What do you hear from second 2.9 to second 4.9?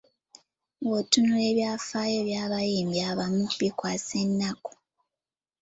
abamu bikwasa ennaku.